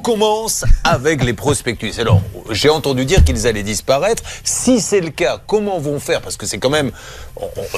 On 0.00 0.02
commence 0.02 0.64
avec 0.82 1.22
les 1.22 1.34
prospectus. 1.34 2.00
Alors, 2.00 2.22
j'ai 2.50 2.70
entendu 2.70 3.04
dire 3.04 3.22
qu'ils 3.22 3.46
allaient 3.46 3.62
disparaître. 3.62 4.22
Si 4.44 4.80
c'est 4.80 5.02
le 5.02 5.10
cas, 5.10 5.42
comment 5.46 5.78
vont 5.78 6.00
faire? 6.00 6.22
Parce 6.22 6.38
que 6.38 6.46
c'est 6.46 6.56
quand 6.56 6.70
même 6.70 6.90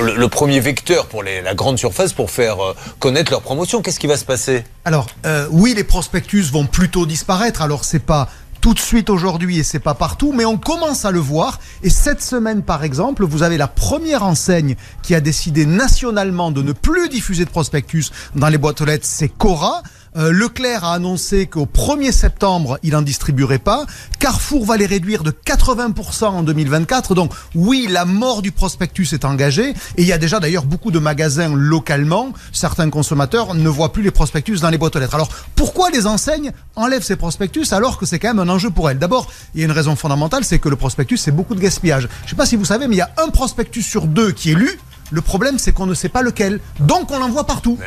le, 0.00 0.28
premier 0.28 0.60
vecteur 0.60 1.06
pour 1.06 1.24
la 1.24 1.52
grande 1.54 1.80
surface 1.80 2.12
pour 2.12 2.30
faire 2.30 2.62
euh, 2.62 2.76
connaître 3.00 3.32
leur 3.32 3.42
promotion. 3.42 3.82
Qu'est-ce 3.82 3.98
qui 3.98 4.06
va 4.06 4.16
se 4.16 4.24
passer? 4.24 4.62
Alors, 4.84 5.08
euh, 5.26 5.48
oui, 5.50 5.74
les 5.74 5.82
prospectus 5.82 6.52
vont 6.52 6.64
plutôt 6.64 7.06
disparaître. 7.06 7.60
Alors, 7.60 7.84
c'est 7.84 7.98
pas 7.98 8.28
tout 8.60 8.72
de 8.72 8.78
suite 8.78 9.10
aujourd'hui 9.10 9.58
et 9.58 9.64
c'est 9.64 9.80
pas 9.80 9.94
partout, 9.94 10.32
mais 10.32 10.44
on 10.44 10.58
commence 10.58 11.04
à 11.04 11.10
le 11.10 11.18
voir. 11.18 11.58
Et 11.82 11.90
cette 11.90 12.22
semaine, 12.22 12.62
par 12.62 12.84
exemple, 12.84 13.24
vous 13.24 13.42
avez 13.42 13.58
la 13.58 13.66
première 13.66 14.22
enseigne 14.22 14.76
qui 15.02 15.16
a 15.16 15.20
décidé 15.20 15.66
nationalement 15.66 16.52
de 16.52 16.62
ne 16.62 16.70
plus 16.70 17.08
diffuser 17.08 17.44
de 17.44 17.50
prospectus 17.50 18.12
dans 18.36 18.48
les 18.48 18.58
boîtes 18.58 18.80
aux 18.80 18.84
lettres, 18.84 19.08
c'est 19.08 19.28
Cora. 19.28 19.82
Euh, 20.16 20.30
Leclerc 20.30 20.84
a 20.84 20.92
annoncé 20.92 21.46
qu'au 21.46 21.66
1er 21.66 22.12
septembre, 22.12 22.78
il 22.82 22.92
n'en 22.92 23.02
distribuerait 23.02 23.58
pas. 23.58 23.86
Carrefour 24.18 24.66
va 24.66 24.76
les 24.76 24.86
réduire 24.86 25.22
de 25.22 25.30
80% 25.30 26.24
en 26.24 26.42
2024. 26.42 27.14
Donc 27.14 27.32
oui, 27.54 27.86
la 27.88 28.04
mort 28.04 28.42
du 28.42 28.52
prospectus 28.52 29.12
est 29.12 29.24
engagée. 29.24 29.70
Et 29.96 30.02
il 30.02 30.06
y 30.06 30.12
a 30.12 30.18
déjà 30.18 30.38
d'ailleurs 30.38 30.64
beaucoup 30.64 30.90
de 30.90 30.98
magasins 30.98 31.54
localement. 31.54 32.32
Certains 32.52 32.90
consommateurs 32.90 33.54
ne 33.54 33.68
voient 33.68 33.92
plus 33.92 34.02
les 34.02 34.10
prospectus 34.10 34.60
dans 34.60 34.70
les 34.70 34.78
boîtes 34.78 34.96
aux 34.96 34.98
lettres. 34.98 35.14
Alors 35.14 35.30
pourquoi 35.56 35.90
les 35.90 36.06
enseignes 36.06 36.52
enlèvent 36.76 37.02
ces 37.02 37.16
prospectus 37.16 37.72
alors 37.72 37.98
que 37.98 38.04
c'est 38.04 38.18
quand 38.18 38.34
même 38.34 38.48
un 38.48 38.52
enjeu 38.52 38.70
pour 38.70 38.90
elles? 38.90 38.98
D'abord, 38.98 39.30
il 39.54 39.60
y 39.60 39.62
a 39.62 39.66
une 39.66 39.72
raison 39.72 39.96
fondamentale, 39.96 40.44
c'est 40.44 40.58
que 40.58 40.68
le 40.68 40.76
prospectus, 40.76 41.16
c'est 41.16 41.32
beaucoup 41.32 41.54
de 41.54 41.60
gaspillage. 41.60 42.02
Je 42.02 42.26
ne 42.26 42.30
sais 42.30 42.36
pas 42.36 42.46
si 42.46 42.56
vous 42.56 42.66
savez, 42.66 42.86
mais 42.86 42.96
il 42.96 42.98
y 42.98 43.02
a 43.02 43.10
un 43.16 43.28
prospectus 43.28 43.82
sur 43.82 44.06
deux 44.06 44.32
qui 44.32 44.52
est 44.52 44.54
lu 44.54 44.78
le 45.12 45.20
problème, 45.20 45.58
c'est 45.58 45.72
qu'on 45.72 45.86
ne 45.86 45.94
sait 45.94 46.08
pas 46.08 46.22
lequel. 46.22 46.58
Donc, 46.80 47.10
on 47.10 47.18
l'envoie 47.18 47.44
partout. 47.44 47.78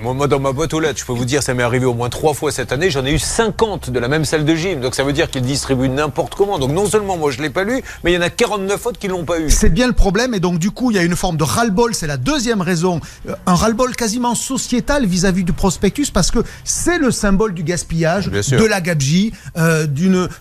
Moi, 0.00 0.12
moi, 0.12 0.28
dans 0.28 0.40
ma 0.40 0.52
boîte 0.52 0.74
aux 0.74 0.80
lettres, 0.80 1.00
je 1.00 1.04
peux 1.04 1.12
vous 1.12 1.24
dire, 1.24 1.42
ça 1.42 1.54
m'est 1.54 1.62
arrivé 1.62 1.86
au 1.86 1.94
moins 1.94 2.10
trois 2.10 2.34
fois 2.34 2.52
cette 2.52 2.70
année. 2.70 2.90
J'en 2.90 3.04
ai 3.04 3.12
eu 3.12 3.18
50 3.18 3.90
de 3.90 3.98
la 3.98 4.08
même 4.08 4.24
salle 4.24 4.44
de 4.44 4.54
gym. 4.54 4.80
Donc, 4.80 4.94
ça 4.94 5.04
veut 5.04 5.14
dire 5.14 5.30
qu'ils 5.30 5.42
distribuent 5.42 5.88
n'importe 5.88 6.34
comment. 6.34 6.58
Donc, 6.58 6.70
non 6.70 6.86
seulement 6.86 7.16
moi, 7.16 7.30
je 7.30 7.38
ne 7.38 7.44
l'ai 7.44 7.50
pas 7.50 7.64
lu, 7.64 7.82
mais 8.02 8.12
il 8.12 8.14
y 8.14 8.18
en 8.18 8.22
a 8.22 8.30
49 8.30 8.86
autres 8.86 8.98
qui 8.98 9.08
ne 9.08 9.12
l'ont 9.12 9.24
pas 9.24 9.40
eu. 9.40 9.48
C'est 9.48 9.70
bien 9.70 9.86
le 9.86 9.94
problème. 9.94 10.34
Et 10.34 10.40
donc, 10.40 10.58
du 10.58 10.70
coup, 10.70 10.90
il 10.90 10.96
y 10.96 11.00
a 11.00 11.02
une 11.02 11.16
forme 11.16 11.38
de 11.38 11.44
ras-le-bol. 11.44 11.94
C'est 11.94 12.06
la 12.06 12.18
deuxième 12.18 12.60
raison. 12.60 13.00
Euh, 13.28 13.34
un 13.46 13.54
ras-le-bol 13.54 13.96
quasiment 13.96 14.34
sociétal 14.34 15.06
vis-à-vis 15.06 15.44
du 15.44 15.54
prospectus 15.54 16.10
parce 16.12 16.30
que 16.30 16.40
c'est 16.64 16.98
le 16.98 17.10
symbole 17.10 17.54
du 17.54 17.62
gaspillage, 17.62 18.28
de 18.28 18.64
la 18.64 18.80
gabegie, 18.82 19.32
euh, 19.56 19.86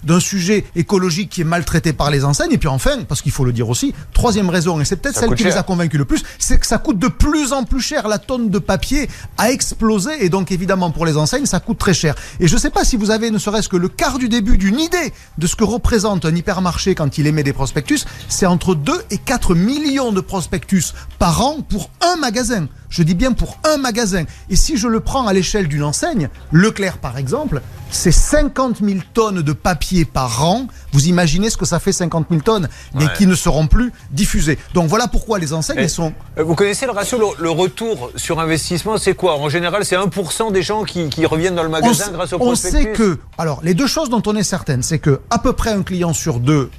d'un 0.04 0.20
sujet 0.20 0.66
écologique 0.76 1.30
qui 1.30 1.42
est 1.42 1.46
maltraité 1.46 1.94
par 1.94 2.12
les 2.12 2.26
enseignes. 2.26 2.52
Et 2.52 2.58
puis, 2.58 2.68
enfin, 2.68 3.04
parce 3.08 3.22
qu'il 3.22 3.32
faut 3.32 3.46
le 3.46 3.54
dire 3.54 3.70
aussi, 3.70 3.94
troisième 4.14 4.50
raison, 4.50 4.82
et 4.82 4.86
c'est 4.86 4.98
peut-être 4.98 5.18
celle 5.18 5.34
qui 5.36 5.46
les 5.46 5.56
a 5.56 5.64
convaincus 5.64 5.93
le 5.98 6.06
plus, 6.06 6.24
c'est 6.40 6.58
que 6.58 6.66
ça 6.66 6.78
coûte 6.78 7.00
de 7.00 7.08
plus 7.08 7.54
en 7.54 7.64
plus 7.64 7.82
cher. 7.82 8.08
La 8.08 8.20
tonne 8.20 8.50
de 8.50 8.60
papier 8.60 9.10
a 9.38 9.52
explosé 9.52 10.26
et 10.26 10.30
donc 10.30 10.52
évidemment 10.52 10.92
pour 10.92 11.06
les 11.06 11.18
enseignes, 11.18 11.46
ça 11.46 11.60
coûte 11.60 11.78
très 11.78 11.94
cher. 11.94 12.16
Et 12.40 12.48
je 12.48 12.56
ne 12.56 12.60
sais 12.60 12.70
pas 12.70 12.84
si 12.84 12.98
vous 12.98 13.12
avez 13.12 13.32
ne 13.32 13.38
serait-ce 13.38 13.70
que 13.70 13.78
le 13.78 13.90
quart 13.90 14.20
du 14.20 14.30
début 14.30 14.58
d'une 14.58 14.80
idée 14.80 15.14
de 15.38 15.48
ce 15.48 15.56
que 15.56 15.64
représente 15.64 16.26
un 16.26 16.36
hypermarché 16.36 16.96
quand 16.96 17.18
il 17.18 17.28
émet 17.28 17.44
des 17.44 17.54
prospectus. 17.54 18.06
C'est 18.30 18.46
entre 18.46 18.76
2 18.76 18.94
et 19.12 19.18
4 19.18 19.56
millions 19.56 20.12
de 20.12 20.22
prospectus 20.22 20.94
par 21.20 21.42
an 21.42 21.62
pour 21.62 21.90
un 22.02 22.16
magasin. 22.18 22.68
Je 22.94 23.02
dis 23.02 23.16
bien 23.16 23.32
pour 23.32 23.58
un 23.64 23.78
magasin. 23.78 24.26
Et 24.52 24.56
si 24.56 24.78
je 24.78 24.88
le 24.88 25.00
prends 25.00 25.26
à 25.26 25.34
l'échelle 25.34 25.68
d'une 25.68 25.84
enseigne, 25.84 26.30
Leclerc 26.52 27.00
par 27.00 27.18
exemple, 27.18 27.60
c'est 27.90 28.12
50 28.12 28.82
000 28.86 29.00
tonnes 29.16 29.42
de 29.42 29.52
papier 29.52 30.06
par 30.06 30.46
an. 30.46 30.68
Vous 30.92 31.08
imaginez 31.08 31.50
ce 31.50 31.58
que 31.58 31.66
ça 31.66 31.80
fait 31.80 31.92
50 31.92 32.28
000 32.30 32.42
tonnes, 32.42 32.70
mais 32.94 33.06
qui 33.18 33.26
ne 33.26 33.34
seront 33.34 33.66
plus 33.66 33.92
diffusées. 34.12 34.60
Donc 34.76 34.90
voilà 34.90 35.08
pourquoi 35.08 35.40
les 35.40 35.54
enseignes 35.54 35.88
sont. 35.88 36.14
Euh, 36.38 36.44
vous 36.44 36.54
connaissez 36.54 36.86
le 36.86 36.92
ratio, 36.92 37.34
le, 37.40 37.50
retour 37.50 38.12
sur 38.16 38.40
investissement, 38.40 39.00
c'est 39.00 39.16
quoi? 39.16 39.38
En 39.40 39.50
général, 39.50 39.86
c'est 39.86 39.96
1% 39.96 40.52
des 40.52 40.62
gens 40.62 40.84
qui, 40.84 41.26
reviennent 41.26 41.56
dans 41.56 41.64
le 41.64 41.70
magasin 41.70 42.12
grâce 42.12 42.34
au 42.34 42.38
prospectus. 42.38 42.78
On 42.78 42.84
sait 42.84 42.92
que, 42.92 43.18
alors 43.40 43.62
les 43.64 43.74
deux 43.74 43.88
choses 43.88 44.12
dont 44.12 44.22
on 44.28 44.36
est 44.36 44.44
certaine, 44.44 44.84
c'est 44.84 45.00
que 45.00 45.20
à 45.32 45.40
peu 45.40 45.54
près 45.54 45.72
un 45.72 45.82
client 45.82 46.14
sur 46.14 46.40
deux 46.40 46.70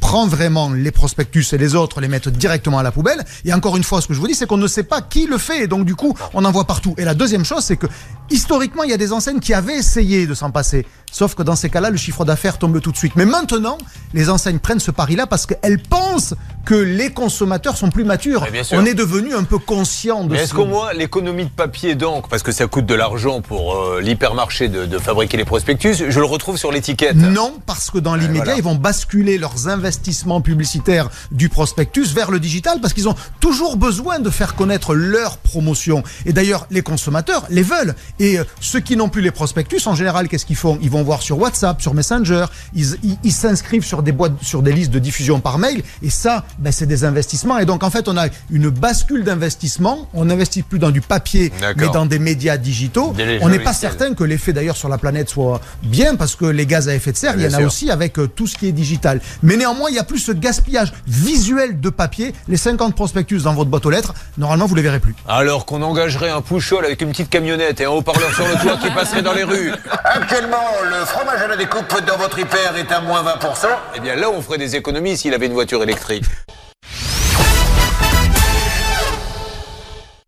prend 0.00 0.26
vraiment 0.26 0.70
les 0.70 0.90
prospectus 0.90 1.52
et 1.52 1.58
les 1.58 1.74
autres 1.74 2.00
les 2.00 2.08
mettent 2.08 2.28
directement 2.28 2.78
à 2.78 2.82
la 2.82 2.92
poubelle. 2.92 3.24
Et 3.44 3.52
encore 3.52 3.76
une 3.76 3.84
fois, 3.84 4.00
ce 4.00 4.08
que 4.08 4.14
je 4.14 4.20
vous 4.20 4.26
dis, 4.26 4.34
c'est 4.34 4.46
qu'on 4.46 4.56
ne 4.56 4.66
sait 4.66 4.82
pas 4.82 5.00
qui 5.00 5.26
le 5.26 5.38
fait. 5.38 5.64
Et 5.64 5.66
donc, 5.66 5.84
du 5.84 5.94
coup, 5.94 6.16
on 6.34 6.44
en 6.44 6.50
voit 6.52 6.64
partout. 6.64 6.94
Et 6.98 7.04
la 7.04 7.14
deuxième 7.14 7.44
chose, 7.44 7.64
c'est 7.64 7.76
que 7.76 7.86
historiquement, 8.30 8.82
il 8.82 8.90
y 8.90 8.94
a 8.94 8.98
des 8.98 9.12
enseignes 9.12 9.40
qui 9.40 9.54
avaient 9.54 9.76
essayé 9.76 10.26
de 10.26 10.34
s'en 10.34 10.50
passer. 10.50 10.86
Sauf 11.12 11.34
que 11.34 11.42
dans 11.42 11.56
ces 11.56 11.68
cas-là, 11.68 11.90
le 11.90 11.98
chiffre 11.98 12.24
d'affaires 12.24 12.58
tombe 12.58 12.80
tout 12.80 12.90
de 12.90 12.96
suite. 12.96 13.12
Mais 13.16 13.26
maintenant, 13.26 13.76
les 14.14 14.30
enseignes 14.30 14.58
prennent 14.58 14.80
ce 14.80 14.90
pari-là 14.90 15.26
parce 15.26 15.44
qu'elles 15.46 15.80
pensent 15.80 16.34
que 16.64 16.74
les 16.74 17.10
consommateurs 17.10 17.76
sont 17.76 17.90
plus 17.90 18.04
matures. 18.04 18.46
On 18.72 18.86
est 18.86 18.94
devenu 18.94 19.34
un 19.34 19.44
peu 19.44 19.58
conscient 19.58 20.24
de 20.24 20.32
Mais 20.32 20.42
est-ce 20.42 20.54
qu'au 20.54 20.64
moins 20.64 20.92
l'économie 20.92 21.44
de 21.44 21.50
papier 21.50 21.94
donc 21.94 22.28
parce 22.28 22.42
que 22.42 22.52
ça 22.52 22.66
coûte 22.66 22.86
de 22.86 22.94
l'argent 22.94 23.42
pour 23.42 23.76
euh, 23.76 24.00
l'hypermarché 24.00 24.68
de, 24.68 24.98
fabriquer 24.98 25.36
les 25.36 25.44
prospectus, 25.44 26.04
je 26.08 26.18
le 26.18 26.24
retrouve 26.24 26.56
sur 26.56 26.72
l'étiquette 26.72 27.16
Non, 27.16 27.54
parce 27.66 27.90
que 27.90 27.98
dans 27.98 28.14
l'immédiat, 28.14 28.56
ils 28.56 28.62
vont 28.62 28.74
basculer 28.76 29.36
leurs 29.36 29.68
investissements 29.68 30.40
publicitaires 30.40 31.10
du 31.30 31.48
prospectus 31.48 32.14
vers 32.14 32.30
le 32.30 32.40
digital 32.40 32.80
parce 32.80 32.94
qu'ils 32.94 33.08
ont 33.08 33.16
toujours 33.40 33.76
besoin 33.76 34.18
de 34.18 34.30
faire 34.30 34.54
connaître 34.54 34.94
leur 34.94 35.36
promotion. 35.38 36.02
Et 36.24 36.32
d'ailleurs, 36.32 36.66
les 36.70 36.82
consommateurs 36.82 37.44
les 37.50 37.62
veulent. 37.62 37.94
Et 38.18 38.38
euh, 38.38 38.44
ceux 38.60 38.80
qui 38.80 38.96
n'ont 38.96 39.10
plus 39.10 39.20
les 39.20 39.30
prospectus, 39.30 39.86
en 39.86 39.94
général, 39.94 40.28
qu'est-ce 40.28 40.46
qu'ils 40.46 40.56
font? 40.56 40.78
Ils 40.80 40.90
vont 40.90 41.01
voir 41.02 41.22
sur 41.22 41.38
WhatsApp, 41.38 41.80
sur 41.82 41.94
Messenger, 41.94 42.46
ils 42.74 43.32
s'inscrivent 43.32 43.84
sur 43.84 44.02
des 44.02 44.12
boîtes, 44.12 44.32
sur 44.42 44.62
des 44.62 44.72
listes 44.72 44.90
de 44.90 44.98
diffusion 44.98 45.40
par 45.40 45.58
mail, 45.58 45.82
et 46.02 46.10
ça, 46.10 46.44
ben, 46.58 46.72
c'est 46.72 46.86
des 46.86 47.04
investissements. 47.04 47.58
Et 47.58 47.64
donc 47.64 47.82
en 47.82 47.90
fait, 47.90 48.08
on 48.08 48.16
a 48.16 48.26
une 48.50 48.68
bascule 48.68 49.24
d'investissement. 49.24 50.08
On 50.14 50.26
n'investit 50.26 50.62
plus 50.62 50.78
dans 50.78 50.90
du 50.90 51.00
papier, 51.00 51.52
mais 51.76 51.88
dans 51.88 52.06
des 52.06 52.18
médias 52.18 52.56
digitaux. 52.56 53.14
on 53.40 53.48
n'est 53.48 53.58
pas 53.58 53.72
certain 53.72 54.14
que 54.14 54.24
l'effet 54.24 54.52
d'ailleurs 54.52 54.76
sur 54.76 54.88
la 54.88 54.98
planète 54.98 55.28
soit 55.28 55.60
bien, 55.82 56.16
parce 56.16 56.36
que 56.36 56.44
les 56.44 56.66
gaz 56.66 56.88
à 56.88 56.94
effet 56.94 57.12
de 57.12 57.16
serre, 57.16 57.34
il 57.36 57.42
y 57.42 57.54
en 57.54 57.58
a 57.58 57.62
aussi 57.62 57.90
avec 57.90 58.18
euh, 58.18 58.26
tout 58.26 58.46
ce 58.46 58.56
qui 58.56 58.66
est 58.68 58.72
digital. 58.72 59.20
Mais 59.42 59.56
néanmoins, 59.56 59.88
il 59.90 59.96
y 59.96 59.98
a 59.98 60.04
plus 60.04 60.18
ce 60.18 60.32
gaspillage 60.32 60.92
visuel 61.06 61.80
de 61.80 61.90
papier. 61.90 62.34
Les 62.48 62.56
50 62.56 62.94
prospectus 62.94 63.44
dans 63.44 63.54
votre 63.54 63.70
boîte 63.70 63.86
aux 63.86 63.90
lettres, 63.90 64.14
normalement, 64.38 64.66
vous 64.66 64.74
les 64.74 64.82
verrez 64.82 65.00
plus. 65.00 65.14
Alors 65.28 65.66
qu'on 65.66 65.82
engagerait 65.82 66.30
un 66.30 66.40
pouchol 66.40 66.84
avec 66.84 67.00
une 67.02 67.10
petite 67.10 67.30
camionnette 67.30 67.80
et 67.80 67.84
un 67.84 67.90
haut-parleur 67.90 68.32
sur 68.34 68.46
le 68.46 68.54
toit 68.62 68.76
qui 68.76 68.90
passerait 68.90 69.22
dans 69.22 69.32
les 69.32 69.44
rues. 69.44 69.72
Actuellement, 70.04 70.62
le 70.92 71.04
fromage 71.04 71.40
à 71.40 71.46
la 71.48 71.56
découpe 71.56 71.94
dans 72.06 72.16
votre 72.16 72.38
hyper 72.38 72.76
est 72.76 72.92
à 72.92 73.00
moins 73.00 73.22
20%. 73.22 73.66
Eh 73.94 74.00
bien 74.00 74.14
là, 74.14 74.30
on 74.30 74.42
ferait 74.42 74.58
des 74.58 74.76
économies 74.76 75.16
s'il 75.16 75.32
avait 75.32 75.46
une 75.46 75.52
voiture 75.52 75.82
électrique. 75.82 76.24